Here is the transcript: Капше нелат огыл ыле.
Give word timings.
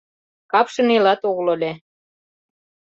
Капше 0.51 0.81
нелат 0.89 1.21
огыл 1.29 1.47
ыле. 1.55 1.71